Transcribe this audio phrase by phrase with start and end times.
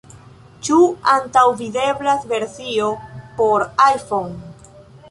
[0.67, 0.77] Ĉu
[1.11, 2.91] antaŭvideblas versio
[3.39, 4.79] por iPhone?